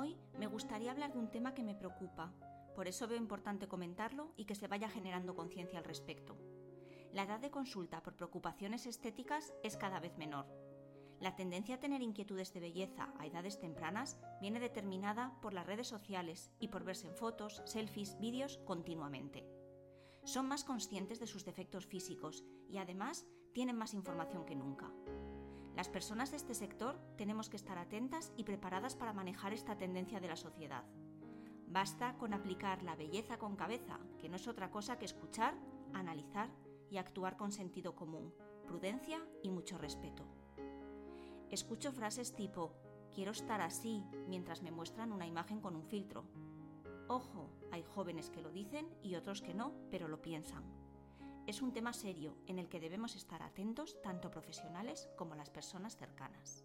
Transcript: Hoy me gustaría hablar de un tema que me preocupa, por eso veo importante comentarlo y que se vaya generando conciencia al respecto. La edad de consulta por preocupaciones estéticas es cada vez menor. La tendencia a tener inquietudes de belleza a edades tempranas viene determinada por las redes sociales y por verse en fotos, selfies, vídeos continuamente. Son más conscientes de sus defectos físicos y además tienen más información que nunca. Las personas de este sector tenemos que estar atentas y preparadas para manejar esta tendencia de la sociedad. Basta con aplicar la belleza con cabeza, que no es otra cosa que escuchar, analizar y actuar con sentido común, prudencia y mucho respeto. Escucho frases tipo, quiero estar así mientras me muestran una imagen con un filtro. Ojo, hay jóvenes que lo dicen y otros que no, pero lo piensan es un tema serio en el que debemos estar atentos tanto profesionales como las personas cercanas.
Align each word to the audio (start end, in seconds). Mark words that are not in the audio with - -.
Hoy 0.00 0.16
me 0.38 0.46
gustaría 0.46 0.92
hablar 0.92 1.12
de 1.12 1.18
un 1.18 1.28
tema 1.28 1.54
que 1.54 1.64
me 1.64 1.74
preocupa, 1.74 2.32
por 2.76 2.86
eso 2.86 3.08
veo 3.08 3.18
importante 3.18 3.66
comentarlo 3.66 4.32
y 4.36 4.44
que 4.44 4.54
se 4.54 4.68
vaya 4.68 4.88
generando 4.88 5.34
conciencia 5.34 5.80
al 5.80 5.84
respecto. 5.84 6.36
La 7.12 7.24
edad 7.24 7.40
de 7.40 7.50
consulta 7.50 8.00
por 8.00 8.14
preocupaciones 8.14 8.86
estéticas 8.86 9.52
es 9.64 9.76
cada 9.76 9.98
vez 9.98 10.16
menor. 10.16 10.46
La 11.18 11.34
tendencia 11.34 11.74
a 11.74 11.80
tener 11.80 12.00
inquietudes 12.00 12.54
de 12.54 12.60
belleza 12.60 13.12
a 13.18 13.26
edades 13.26 13.58
tempranas 13.58 14.20
viene 14.40 14.60
determinada 14.60 15.36
por 15.42 15.52
las 15.52 15.66
redes 15.66 15.88
sociales 15.88 16.52
y 16.60 16.68
por 16.68 16.84
verse 16.84 17.08
en 17.08 17.16
fotos, 17.16 17.60
selfies, 17.64 18.20
vídeos 18.20 18.58
continuamente. 18.58 19.44
Son 20.22 20.46
más 20.46 20.62
conscientes 20.62 21.18
de 21.18 21.26
sus 21.26 21.44
defectos 21.44 21.86
físicos 21.86 22.44
y 22.68 22.78
además 22.78 23.26
tienen 23.52 23.74
más 23.74 23.94
información 23.94 24.44
que 24.44 24.54
nunca. 24.54 24.92
Las 25.78 25.88
personas 25.88 26.32
de 26.32 26.38
este 26.38 26.54
sector 26.54 26.98
tenemos 27.16 27.48
que 27.48 27.56
estar 27.56 27.78
atentas 27.78 28.32
y 28.36 28.42
preparadas 28.42 28.96
para 28.96 29.12
manejar 29.12 29.52
esta 29.52 29.78
tendencia 29.78 30.18
de 30.18 30.26
la 30.26 30.34
sociedad. 30.34 30.82
Basta 31.68 32.16
con 32.18 32.34
aplicar 32.34 32.82
la 32.82 32.96
belleza 32.96 33.38
con 33.38 33.54
cabeza, 33.54 34.00
que 34.18 34.28
no 34.28 34.34
es 34.34 34.48
otra 34.48 34.72
cosa 34.72 34.98
que 34.98 35.04
escuchar, 35.04 35.54
analizar 35.94 36.50
y 36.90 36.96
actuar 36.96 37.36
con 37.36 37.52
sentido 37.52 37.94
común, 37.94 38.34
prudencia 38.66 39.24
y 39.44 39.50
mucho 39.50 39.78
respeto. 39.78 40.24
Escucho 41.48 41.92
frases 41.92 42.34
tipo, 42.34 42.72
quiero 43.14 43.30
estar 43.30 43.60
así 43.60 44.02
mientras 44.26 44.62
me 44.62 44.72
muestran 44.72 45.12
una 45.12 45.28
imagen 45.28 45.60
con 45.60 45.76
un 45.76 45.84
filtro. 45.84 46.24
Ojo, 47.06 47.52
hay 47.70 47.84
jóvenes 47.84 48.30
que 48.30 48.42
lo 48.42 48.50
dicen 48.50 48.88
y 49.00 49.14
otros 49.14 49.42
que 49.42 49.54
no, 49.54 49.72
pero 49.92 50.08
lo 50.08 50.20
piensan 50.20 50.87
es 51.48 51.62
un 51.62 51.72
tema 51.72 51.94
serio 51.94 52.36
en 52.46 52.58
el 52.58 52.68
que 52.68 52.78
debemos 52.78 53.16
estar 53.16 53.42
atentos 53.42 53.96
tanto 54.02 54.30
profesionales 54.30 55.08
como 55.16 55.34
las 55.34 55.48
personas 55.48 55.96
cercanas. 55.96 56.62